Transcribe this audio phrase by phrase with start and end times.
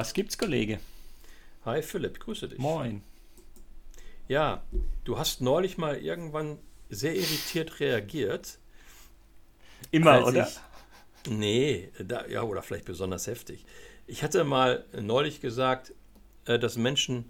[0.00, 0.80] Was gibt's, Kollege?
[1.66, 2.58] Hi Philipp, grüße dich.
[2.58, 3.02] Moin.
[4.28, 4.62] Ja,
[5.04, 6.56] du hast neulich mal irgendwann
[6.88, 8.58] sehr irritiert reagiert.
[9.90, 10.48] Immer, oder?
[10.48, 13.66] Ich, nee, da, ja, oder vielleicht besonders heftig.
[14.06, 15.92] Ich hatte mal neulich gesagt,
[16.46, 17.28] äh, dass Menschen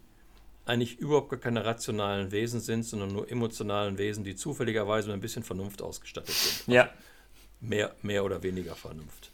[0.65, 5.21] eigentlich überhaupt gar keine rationalen Wesen sind, sondern nur emotionalen Wesen, die zufälligerweise mit ein
[5.21, 6.73] bisschen Vernunft ausgestattet sind.
[6.73, 6.89] Ja.
[7.59, 9.33] Mehr, mehr oder weniger Vernunft.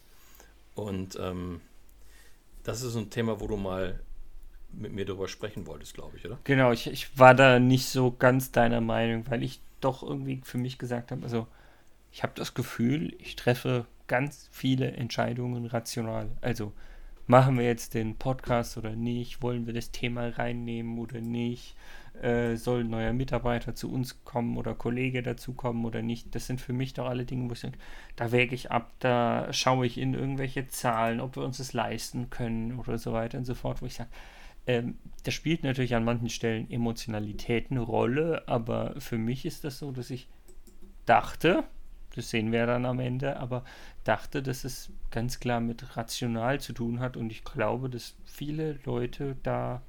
[0.75, 1.61] Und ähm,
[2.67, 4.01] das ist ein Thema, wo du mal
[4.73, 6.39] mit mir darüber sprechen wolltest, glaube ich, oder?
[6.45, 10.59] Genau, ich, ich war da nicht so ganz deiner Meinung, weil ich doch irgendwie für
[10.59, 11.47] mich gesagt habe, also
[12.13, 16.29] ich habe das Gefühl, ich treffe ganz viele Entscheidungen rational.
[16.41, 16.73] Also
[17.27, 19.43] machen wir jetzt den Podcast oder nicht?
[19.43, 21.77] Wollen wir das Thema reinnehmen oder nicht?
[22.23, 26.35] Äh, soll ein neuer Mitarbeiter zu uns kommen oder Kollege dazu kommen oder nicht?
[26.35, 27.77] Das sind für mich doch alle Dinge, wo ich sage,
[28.17, 32.31] da wäge ich ab, da schaue ich in irgendwelche Zahlen, ob wir uns das leisten
[32.31, 34.11] können oder so weiter und so fort, wo ich sage,
[34.67, 39.79] ähm, da spielt natürlich an manchen Stellen Emotionalität eine Rolle, aber für mich ist das
[39.79, 40.29] so, dass ich
[41.05, 41.65] dachte,
[42.17, 43.65] das sehen wir dann am Ende, aber
[44.05, 48.79] dachte, dass es ganz klar mit rational zu tun hat und ich glaube, dass viele
[48.85, 49.83] Leute da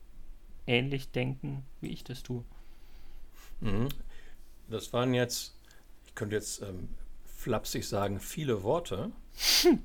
[0.65, 2.43] ähnlich denken, wie ich das tue.
[3.61, 3.89] Mhm.
[4.69, 5.55] Das waren jetzt,
[6.05, 6.89] ich könnte jetzt ähm,
[7.25, 9.11] flapsig sagen, viele Worte.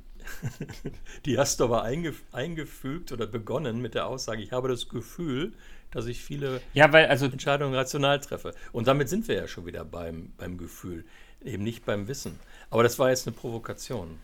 [1.25, 5.53] Die hast du aber eingef eingefügt oder begonnen mit der Aussage, ich habe das Gefühl,
[5.91, 8.55] dass ich viele ja, weil, also, Entscheidungen rational treffe.
[8.73, 11.05] Und damit sind wir ja schon wieder beim, beim Gefühl,
[11.45, 12.39] eben nicht beim Wissen.
[12.71, 14.19] Aber das war jetzt eine Provokation.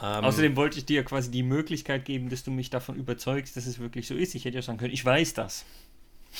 [0.00, 3.66] Ähm, außerdem wollte ich dir quasi die Möglichkeit geben, dass du mich davon überzeugst, dass
[3.66, 4.34] es wirklich so ist.
[4.34, 5.64] Ich hätte ja sagen können, ich weiß das.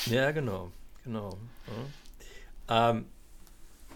[0.07, 0.71] Ja, genau,
[1.03, 1.37] genau.
[2.67, 2.89] Ja.
[2.89, 3.05] Ähm,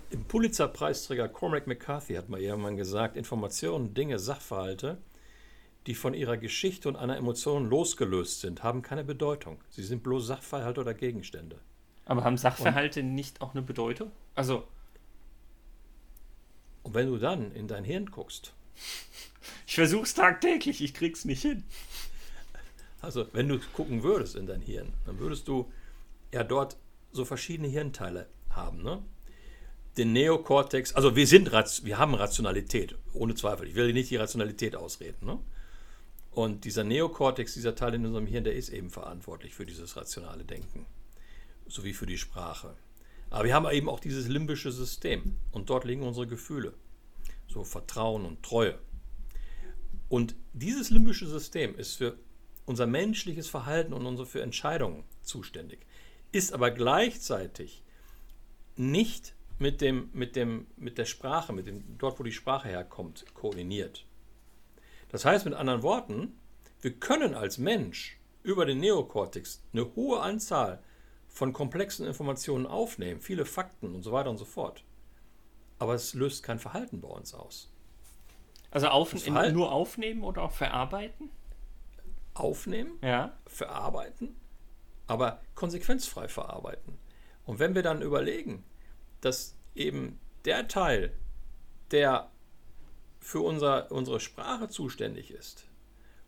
[0.09, 4.99] im Pulitzer-Preisträger Cormac McCarthy hat mal irgendwann gesagt, Informationen, Dinge, Sachverhalte,
[5.85, 9.59] die von ihrer Geschichte und einer Emotion losgelöst sind, haben keine Bedeutung.
[9.69, 11.59] Sie sind bloß Sachverhalte oder Gegenstände.
[12.05, 14.11] Aber haben Sachverhalte und, nicht auch eine Bedeutung?
[14.35, 14.63] Also.
[16.87, 18.53] Und wenn du dann in dein Hirn guckst.
[19.65, 21.65] Ich versuch's tagtäglich, ich krieg's nicht hin.
[23.01, 25.69] Also, wenn du gucken würdest in dein Hirn, dann würdest du
[26.33, 26.77] ja dort
[27.11, 29.03] so verschiedene Hirnteile haben, ne?
[29.97, 33.67] den Neokortex, also wir sind, wir haben Rationalität, ohne Zweifel.
[33.67, 35.25] Ich will nicht die Rationalität ausreden.
[35.25, 35.39] Ne?
[36.31, 40.45] Und dieser Neokortex, dieser Teil in unserem Hirn, der ist eben verantwortlich für dieses rationale
[40.45, 40.85] Denken,
[41.67, 42.75] sowie für die Sprache.
[43.29, 46.73] Aber wir haben eben auch dieses limbische System und dort liegen unsere Gefühle,
[47.47, 48.77] so Vertrauen und Treue.
[50.09, 52.17] Und dieses limbische System ist für
[52.65, 55.79] unser menschliches Verhalten und unsere für Entscheidungen zuständig,
[56.31, 57.83] ist aber gleichzeitig
[58.75, 63.25] nicht mit, dem, mit, dem, mit der Sprache, mit dem, dort wo die Sprache herkommt,
[63.33, 64.05] koordiniert.
[65.09, 66.37] Das heißt mit anderen Worten,
[66.81, 70.83] wir können als Mensch über den Neokortex eine hohe Anzahl
[71.37, 74.83] von komplexen Informationen aufnehmen, viele Fakten und so weiter und so fort.
[75.77, 77.71] Aber es löst kein Verhalten bei uns aus.
[78.71, 81.29] Also auf, nur aufnehmen oder auch verarbeiten?
[82.33, 83.37] Aufnehmen, ja.
[83.45, 84.35] verarbeiten,
[85.05, 86.97] aber konsequenzfrei verarbeiten.
[87.45, 88.63] Und wenn wir dann überlegen,
[89.21, 91.13] dass eben der Teil,
[91.91, 92.31] der
[93.19, 95.67] für unser, unsere Sprache zuständig ist,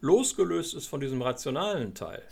[0.01, 2.23] losgelöst ist von diesem rationalen Teil,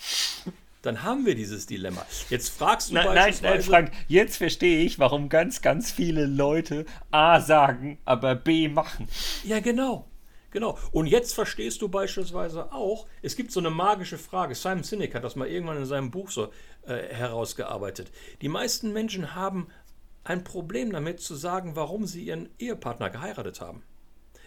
[0.87, 2.05] dann haben wir dieses Dilemma.
[2.29, 3.43] Jetzt fragst du beispielsweise...
[3.43, 8.67] Nein, nein, Frank, jetzt verstehe ich, warum ganz, ganz viele Leute A sagen, aber B
[8.69, 9.07] machen.
[9.43, 10.07] Ja, genau.
[10.51, 10.79] Genau.
[10.91, 14.55] Und jetzt verstehst du beispielsweise auch, es gibt so eine magische Frage.
[14.55, 16.51] Simon Sinek hat das mal irgendwann in seinem Buch so
[16.87, 18.11] äh, herausgearbeitet.
[18.41, 19.67] Die meisten Menschen haben
[20.23, 23.83] ein Problem damit zu sagen, warum sie ihren Ehepartner geheiratet haben.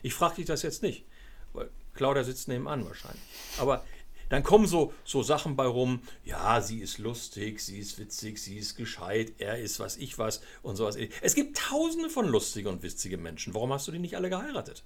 [0.03, 1.05] Ich frage dich das jetzt nicht,
[1.53, 3.23] weil Claudia sitzt nebenan wahrscheinlich.
[3.59, 3.85] Aber
[4.31, 8.59] dann kommen so, so Sachen bei rum, ja, sie ist lustig, sie ist witzig, sie
[8.59, 10.97] ist gescheit, er ist was, ich was und sowas.
[11.21, 13.55] Es gibt tausende von lustigen und witzigen Menschen.
[13.55, 14.85] Warum hast du die nicht alle geheiratet?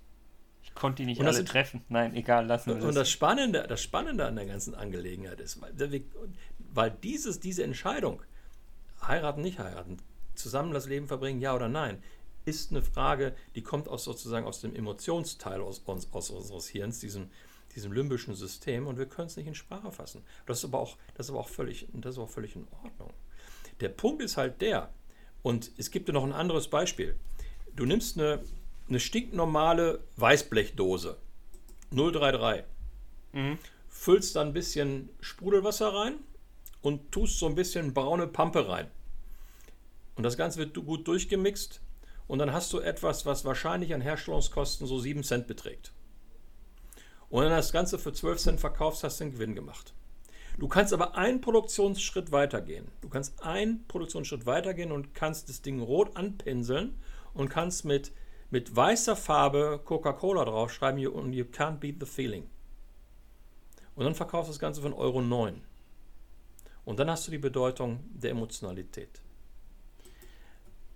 [0.63, 1.85] Ich konnte die nicht und alle sind, treffen.
[1.91, 2.85] Nein, egal, lassen wir das.
[2.85, 6.03] Und das Spannende, das Spannende an der ganzen Angelegenheit ist, weil,
[6.73, 8.23] weil dieses, diese Entscheidung,
[9.07, 9.99] heiraten, nicht heiraten,
[10.35, 12.03] zusammen das Leben verbringen, ja oder nein,
[12.47, 16.99] ist eine Frage, die kommt aus sozusagen aus dem Emotionsteil aus, aus, aus unseres Hirns,
[16.99, 17.31] diesem,
[17.75, 20.23] diesem limbischen System, und wir können es nicht in Sprache fassen.
[20.47, 23.13] Das ist aber auch, das ist aber auch, völlig, das ist auch völlig in Ordnung.
[23.81, 24.93] Der Punkt ist halt der,
[25.43, 27.17] und es gibt dir noch ein anderes Beispiel.
[27.75, 28.43] Du nimmst eine,
[28.89, 31.19] eine stinknormale Weißblechdose,
[31.91, 32.65] 033,
[33.33, 33.59] mhm.
[33.89, 36.15] füllst da ein bisschen Sprudelwasser rein
[36.83, 38.91] und tust so ein bisschen braune Pampe rein.
[40.17, 41.81] Und das Ganze wird gut durchgemixt
[42.27, 45.93] und dann hast du etwas, was wahrscheinlich an Herstellungskosten so 7 Cent beträgt.
[47.35, 49.93] Und wenn du das Ganze für 12 Cent verkaufst, hast du einen Gewinn gemacht.
[50.57, 52.87] Du kannst aber einen Produktionsschritt weitergehen.
[53.01, 56.97] Du kannst einen Produktionsschritt weitergehen und kannst das Ding rot anpinseln
[57.33, 58.13] und kannst mit,
[58.51, 62.49] mit weißer Farbe Coca-Cola draufschreiben, you, you can't beat the feeling.
[63.97, 65.61] Und dann verkaufst du das Ganze von Euro 9.
[66.85, 69.24] Und dann hast du die Bedeutung der Emotionalität.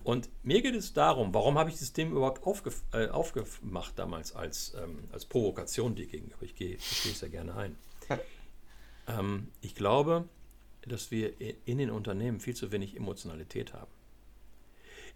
[0.08, 4.34] Und mir geht es darum, warum habe ich das Thema überhaupt aufgef äh, aufgemacht damals
[4.34, 6.40] als, ähm, als Provokation dir gegenüber?
[6.40, 7.76] Ich gehe es ja gerne ein.
[9.10, 10.28] Ähm, ich glaube,
[10.82, 11.32] dass wir
[11.64, 13.90] in den Unternehmen viel zu wenig Emotionalität haben.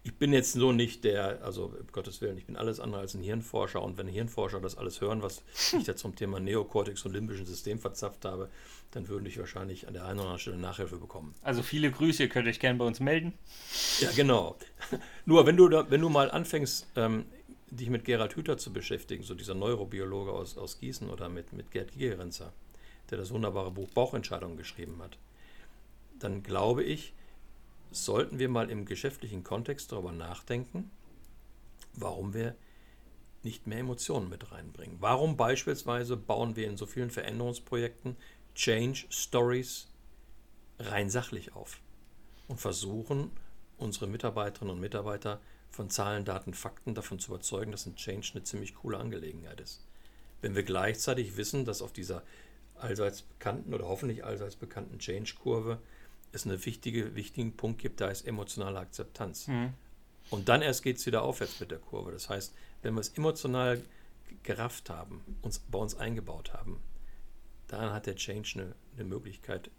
[0.05, 3.13] Ich bin jetzt so nicht der, also um Gottes Willen, ich bin alles andere als
[3.13, 5.43] ein Hirnforscher und wenn Hirnforscher das alles hören, was
[5.77, 8.49] ich da zum Thema Neokortex und limbischen System verzapft habe,
[8.91, 11.33] dann würde ich wahrscheinlich an der einen oder anderen Stelle Nachhilfe bekommen.
[11.41, 13.33] Also viele Grüße, ihr könnt euch gerne bei uns melden.
[14.01, 14.57] Ja, genau.
[15.25, 17.25] Nur wenn du, da, wenn du mal anfängst, ähm,
[17.71, 21.71] dich mit Gerald Hüther zu beschäftigen, so dieser Neurobiologe aus, aus Gießen oder mit, mit
[21.71, 22.51] Gerd Gigerenzer,
[23.09, 25.17] der das wunderbare Buch Bauchentscheidungen geschrieben hat,
[26.19, 27.13] dann glaube ich,
[27.95, 30.91] sollten wir mal im geschäftlichen Kontext darüber nachdenken,
[31.93, 32.55] warum wir
[33.43, 34.97] nicht mehr Emotionen mit reinbringen.
[34.99, 38.15] Warum beispielsweise bauen wir in so vielen Veränderungsprojekten
[38.55, 39.87] Change Stories
[40.79, 41.79] rein sachlich auf
[42.47, 43.31] und versuchen
[43.77, 48.43] unsere Mitarbeiterinnen und Mitarbeiter von Zahlen, Daten, Fakten davon zu überzeugen, dass ein Change eine
[48.43, 49.85] ziemlich coole Angelegenheit ist.
[50.41, 52.23] Wenn wir gleichzeitig wissen, dass auf dieser
[52.75, 55.79] allseits bekannten oder hoffentlich allseits bekannten Change-Kurve
[56.33, 59.47] es einen wichtige, wichtigen Punkt gibt, da ist emotionale Akzeptanz.
[59.47, 59.73] Mhm.
[60.29, 62.11] Und dann erst geht es wieder aufwärts mit der Kurve.
[62.11, 63.81] Das heißt, wenn wir es emotional
[64.41, 66.81] gerafft haben, uns bei uns eingebaut haben,
[67.67, 69.69] dann hat der Change eine, eine Möglichkeit,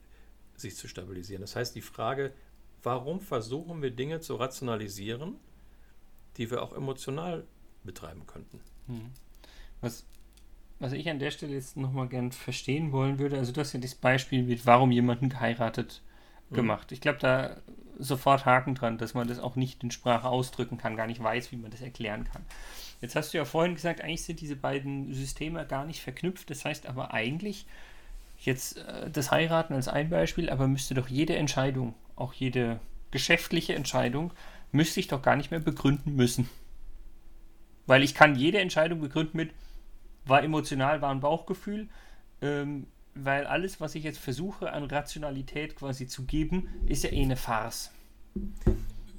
[0.56, 1.40] sich zu stabilisieren.
[1.40, 2.32] Das heißt, die Frage,
[2.82, 5.36] warum versuchen wir Dinge zu rationalisieren,
[6.36, 7.44] die wir auch emotional
[7.82, 8.60] betreiben könnten?
[8.86, 9.10] Mhm.
[9.80, 10.04] Was,
[10.78, 13.80] was ich an der Stelle jetzt nochmal gern verstehen wollen würde, also du hast ja
[13.80, 16.02] das Beispiel mit, warum jemanden geheiratet
[16.50, 16.54] mhm.
[16.54, 16.92] gemacht.
[16.92, 17.56] Ich glaube, da
[17.98, 21.52] sofort Haken dran, dass man das auch nicht in Sprache ausdrücken kann, gar nicht weiß,
[21.52, 22.42] wie man das erklären kann.
[23.00, 26.50] Jetzt hast du ja vorhin gesagt, eigentlich sind diese beiden Systeme gar nicht verknüpft.
[26.50, 27.66] Das heißt aber eigentlich,
[28.38, 32.80] jetzt äh, das Heiraten als ein Beispiel, aber müsste doch jede Entscheidung, auch jede
[33.10, 34.32] geschäftliche Entscheidung,
[34.72, 36.48] müsste ich doch gar nicht mehr begründen müssen.
[37.86, 39.50] Weil ich kann jede Entscheidung begründen mit,
[40.24, 41.88] war emotional, war ein Bauchgefühl,
[42.40, 47.22] ähm, weil alles, was ich jetzt versuche an Rationalität quasi zu geben, ist ja eh
[47.22, 47.90] eine Farce.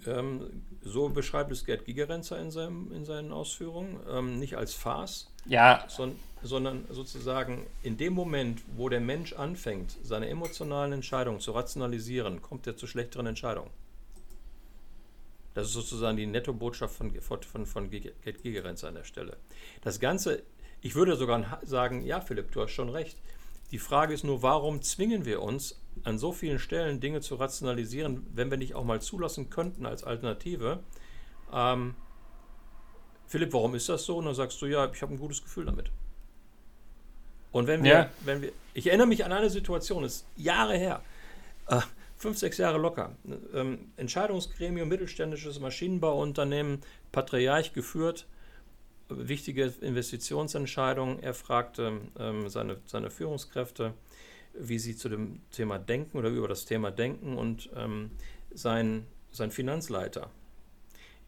[0.06, 5.32] Ähm, so beschreibt es Gerd Gigerenzer in, seinem, in seinen Ausführungen, ähm, nicht als Farce,
[5.46, 5.84] ja.
[5.88, 12.42] sondern, sondern sozusagen in dem Moment, wo der Mensch anfängt, seine emotionalen Entscheidungen zu rationalisieren,
[12.42, 13.72] kommt er zu schlechteren Entscheidungen.
[15.56, 19.38] Das ist sozusagen die Nettobotschaft von, von, von Gerd Gigerenzer an der Stelle.
[19.82, 20.44] Das Ganze,
[20.82, 23.18] ich würde sogar sagen, ja Philipp, du hast schon recht,
[23.72, 28.26] die Frage ist nur, warum zwingen wir uns an so vielen Stellen Dinge zu rationalisieren,
[28.34, 30.80] wenn wir nicht auch mal zulassen könnten als Alternative?
[31.52, 31.96] Ähm,
[33.28, 34.18] Philipp, warum ist das so?
[34.18, 35.90] Und dann sagst du, ja, ich habe ein gutes Gefühl damit.
[37.52, 38.10] Und wenn wir, ja.
[38.22, 41.02] wenn wir, ich erinnere mich an eine Situation, das ist Jahre her,
[41.68, 41.80] äh,
[42.18, 43.16] fünf, sechs Jahre locker.
[43.54, 46.82] Ähm, Entscheidungsgremium, mittelständisches Maschinenbauunternehmen,
[47.12, 48.28] Patriarch geführt,
[49.10, 51.20] wichtige Investitionsentscheidung.
[51.20, 53.94] Er fragte ähm, seine, seine Führungskräfte,
[54.54, 58.12] wie sie zu dem Thema denken oder über das Thema denken und ähm,
[58.54, 60.30] sein, sein Finanzleiter,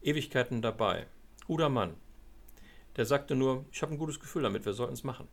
[0.01, 1.07] Ewigkeiten dabei,
[1.45, 1.95] guter Mann,
[2.95, 5.27] der sagte nur, ich habe ein gutes Gefühl damit, wir sollten es machen.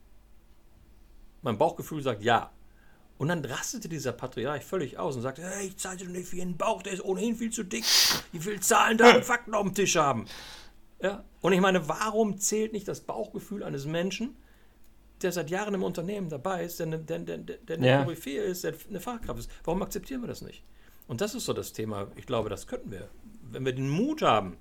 [1.43, 2.51] Mein Bauchgefühl sagt ja.
[3.17, 6.57] Und dann rastete dieser Patriarch völlig aus und sagte, hey, ich zahle nicht für Ihren
[6.57, 7.85] Bauch, der ist ohnehin viel zu dick.
[8.33, 10.27] Ich will Zahlen, Daten, Fakten auf dem Tisch haben.
[11.03, 11.25] Ja?
[11.41, 14.37] Und ich meine, warum zählt nicht das Bauchgefühl eines Menschen,
[15.23, 18.03] der seit Jahren im Unternehmen dabei ist, der, der, der, der eine ja.
[18.03, 19.51] Koryphäe ist, der eine Fachkraft ist?
[19.65, 20.65] Warum akzeptieren wir das nicht?
[21.07, 22.09] Und das ist so das Thema.
[22.17, 23.09] Ich glaube, das könnten wir.
[23.43, 24.57] Wenn wir den Mut haben,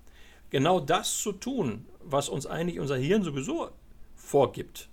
[0.49, 3.69] genau das zu tun, was uns eigentlich unser Hirn sowieso
[4.15, 4.89] vorgibt.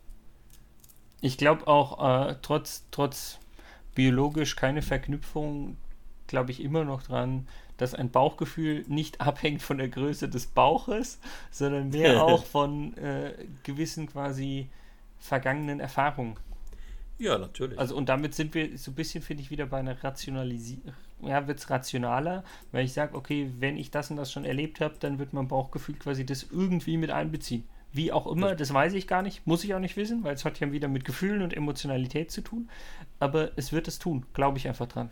[1.20, 3.38] Ich glaube auch, äh, trotz, trotz
[3.94, 5.76] biologisch keine Verknüpfung,
[6.26, 7.48] glaube ich immer noch dran,
[7.80, 11.18] dass ein Bauchgefühl nicht abhängt von der Größe des Bauches,
[11.50, 14.68] sondern mehr auch von äh, gewissen quasi
[15.18, 16.36] vergangenen Erfahrungen.
[17.18, 17.78] Ja, natürlich.
[17.78, 20.94] Also und damit sind wir so ein bisschen, finde ich, wieder bei einer Rationalisierung.
[21.22, 24.80] Ja, wird es rationaler, weil ich sage, okay, wenn ich das und das schon erlebt
[24.80, 27.64] habe, dann wird mein Bauchgefühl quasi das irgendwie mit einbeziehen.
[27.92, 30.46] Wie auch immer, das weiß ich gar nicht, muss ich auch nicht wissen, weil es
[30.46, 32.70] hat ja wieder mit Gefühlen und Emotionalität zu tun.
[33.18, 35.10] Aber es wird es tun, glaube ich einfach dran.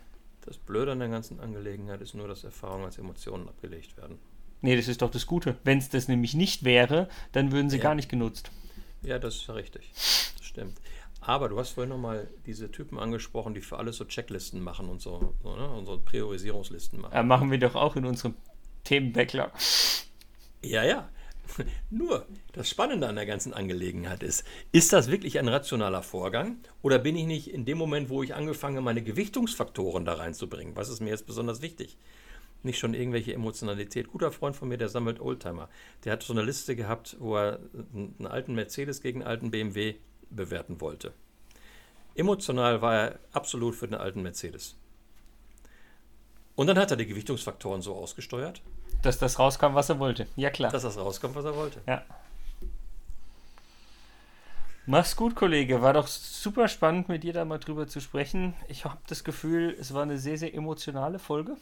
[0.49, 4.17] Das Blöde an der ganzen Angelegenheit ist nur, dass Erfahrungen als Emotionen abgelegt werden.
[4.61, 5.55] Nee, das ist doch das Gute.
[5.63, 7.83] Wenn es das nämlich nicht wäre, dann würden sie ja.
[7.83, 8.49] gar nicht genutzt.
[9.03, 9.91] Ja, das ist ja richtig.
[9.93, 10.81] Das stimmt.
[11.21, 15.01] Aber du hast vorhin nochmal diese Typen angesprochen, die für alles so Checklisten machen und
[15.01, 15.69] so, so ne?
[15.69, 17.13] und so Priorisierungslisten machen.
[17.13, 18.33] Ja, machen wir doch auch in unserem
[18.85, 19.51] Themen-Backlog.
[20.63, 21.09] Ja, ja.
[21.89, 26.99] Nur, das Spannende an der ganzen Angelegenheit ist, ist das wirklich ein rationaler Vorgang oder
[26.99, 30.99] bin ich nicht in dem Moment, wo ich angefangen meine Gewichtungsfaktoren da reinzubringen, was ist
[30.99, 31.97] mir jetzt besonders wichtig?
[32.61, 34.09] Nicht schon irgendwelche Emotionalität.
[34.11, 35.69] Guter Freund von mir, der sammelt Oldtimer.
[36.03, 37.59] Der hat so eine Liste gehabt, wo er
[37.93, 39.95] einen alten Mercedes gegen einen alten BMW
[40.29, 41.13] bewerten wollte.
[42.15, 44.75] Emotional war er absolut für den alten Mercedes.
[46.55, 48.61] Und dann hat er die Gewichtungsfaktoren so ausgesteuert,
[49.01, 50.27] Dass das rauskam, was er wollte.
[50.35, 50.71] Ja, klar.
[50.71, 51.81] dass das rauskommt, was er wollte.
[51.87, 52.03] Ja.
[54.85, 55.81] Mach's gut, Kollege.
[55.81, 58.55] War doch super spannend, mit dir da mal drüber zu sprechen.
[58.67, 61.57] Ich habe das Gefühl, es war eine sehr, sehr emotionale Folge.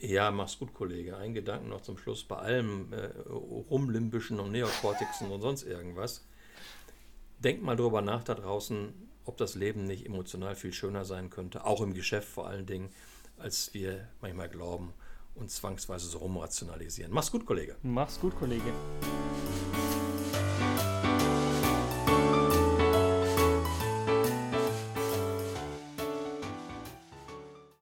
[0.00, 1.16] Ja, mach's gut, Kollege.
[1.16, 6.24] Ein Gedanken noch zum Schluss bei allem äh, rumlimbischen und Neokortexen und sonst irgendwas.
[7.38, 8.92] Denk mal drüber nach da draußen,
[9.26, 12.90] ob das Leben nicht emotional viel schöner sein könnte, auch im Geschäft vor allen Dingen,
[13.40, 14.92] als wir manchmal glauben
[15.34, 17.12] und zwangsweise so rumrationalisieren.
[17.12, 17.76] Mach's gut, Kollege.
[17.82, 18.72] Mach's gut, Kollege.